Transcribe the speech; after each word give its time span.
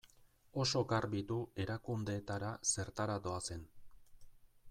Oso 0.61 0.79
garbi 0.91 1.21
du 1.31 1.37
erakundeetara 1.65 2.51
zertara 2.71 3.21
doazen. 3.27 3.65